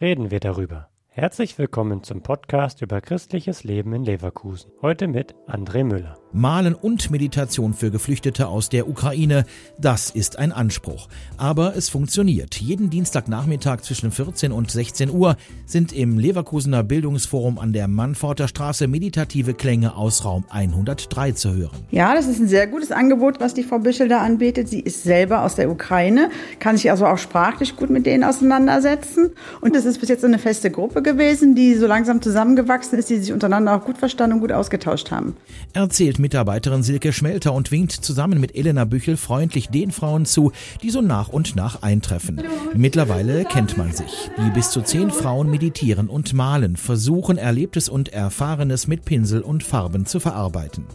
[0.00, 0.88] reden wir darüber.
[1.08, 4.70] Herzlich willkommen zum Podcast über christliches Leben in Leverkusen.
[4.82, 6.18] Heute mit André Müller.
[6.36, 9.46] Malen und Meditation für Geflüchtete aus der Ukraine,
[9.78, 11.08] das ist ein Anspruch.
[11.38, 12.56] Aber es funktioniert.
[12.56, 18.86] Jeden Dienstagnachmittag zwischen 14 und 16 Uhr sind im Leverkusener Bildungsforum an der Mannforter Straße
[18.86, 21.76] meditative Klänge aus Raum 103 zu hören.
[21.90, 24.68] Ja, das ist ein sehr gutes Angebot, was die Frau Büschel da anbietet.
[24.68, 29.30] Sie ist selber aus der Ukraine, kann sich also auch sprachlich gut mit denen auseinandersetzen.
[29.62, 33.16] Und es ist bis jetzt eine feste Gruppe gewesen, die so langsam zusammengewachsen ist, die
[33.16, 35.34] sich untereinander auch gut verstanden und gut ausgetauscht haben.
[35.72, 40.50] Erzählt Mitarbeiterin Silke Schmelter und winkt zusammen mit Elena Büchel freundlich den Frauen zu,
[40.82, 42.42] die so nach und nach eintreffen.
[42.74, 44.28] Mittlerweile kennt man sich.
[44.36, 49.62] Die bis zu zehn Frauen meditieren und malen, versuchen Erlebtes und Erfahrenes mit Pinsel und
[49.62, 50.86] Farben zu verarbeiten.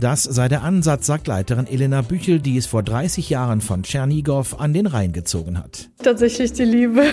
[0.00, 4.58] Das sei der Ansatz, sagt Leiterin Elena Büchel, die es vor 30 Jahren von Tschernigow
[4.58, 5.90] an den Rhein gezogen hat.
[6.02, 7.12] Tatsächlich die Liebe.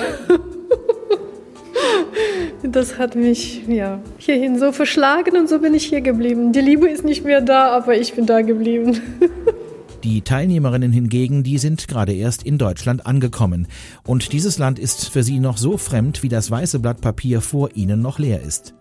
[2.76, 6.52] Das hat mich ja hierhin so verschlagen und so bin ich hier geblieben.
[6.52, 9.00] Die Liebe ist nicht mehr da, aber ich bin da geblieben.
[10.04, 13.70] Die Teilnehmerinnen hingegen, die sind gerade erst in Deutschland angekommen.
[14.06, 17.70] Und dieses Land ist für sie noch so fremd, wie das weiße Blatt Papier vor
[17.76, 18.76] ihnen noch leer ist.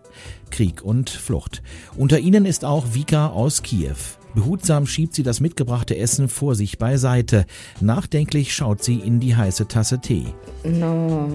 [0.51, 1.63] Krieg und Flucht.
[1.95, 3.95] Unter ihnen ist auch Vika aus Kiew.
[4.35, 7.45] Behutsam schiebt sie das mitgebrachte Essen vor sich beiseite.
[7.79, 10.25] Nachdenklich schaut sie in die heiße Tasse Tee.
[10.65, 11.29] No.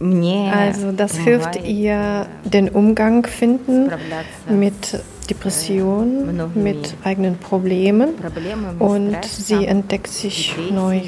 [0.00, 3.90] Also das hilft ihr den Umgang finden
[4.48, 8.14] mit Depressionen, mit eigenen Problemen
[8.80, 11.00] und sie entdeckt sich neu.